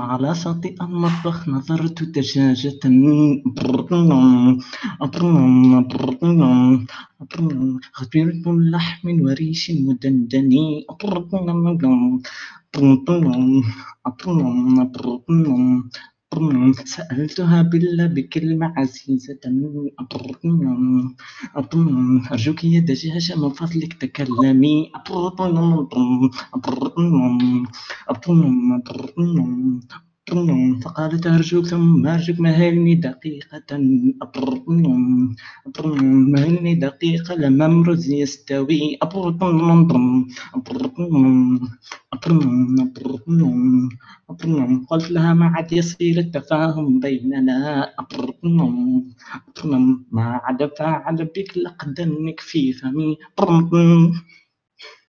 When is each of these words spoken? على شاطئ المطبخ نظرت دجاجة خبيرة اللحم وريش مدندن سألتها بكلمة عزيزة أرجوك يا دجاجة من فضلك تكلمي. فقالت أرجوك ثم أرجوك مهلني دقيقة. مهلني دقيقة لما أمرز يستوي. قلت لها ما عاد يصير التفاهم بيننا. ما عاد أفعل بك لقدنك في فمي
على 0.00 0.34
شاطئ 0.34 0.74
المطبخ 0.82 1.48
نظرت 1.48 2.02
دجاجة 2.02 2.80
خبيرة 7.92 8.42
اللحم 8.46 9.06
وريش 9.22 9.70
مدندن 9.70 10.50
سألتها 16.84 17.62
بكلمة 18.06 18.74
عزيزة 18.76 19.40
أرجوك 22.32 22.64
يا 22.64 22.80
دجاجة 22.80 23.36
من 23.36 23.50
فضلك 23.50 23.92
تكلمي. 23.94 24.92
فقالت 30.84 31.26
أرجوك 31.26 31.66
ثم 31.66 32.06
أرجوك 32.06 32.40
مهلني 32.40 32.94
دقيقة. 32.94 33.78
مهلني 36.32 36.74
دقيقة 36.74 37.34
لما 37.34 37.66
أمرز 37.66 38.10
يستوي. 38.10 38.96
قلت 38.96 39.42
لها 45.10 45.34
ما 45.34 45.46
عاد 45.46 45.72
يصير 45.72 46.18
التفاهم 46.18 47.00
بيننا. 47.00 47.86
ما 50.12 50.22
عاد 50.44 50.62
أفعل 50.62 51.16
بك 51.24 51.58
لقدنك 51.58 52.40
في 52.40 52.72
فمي 52.72 53.16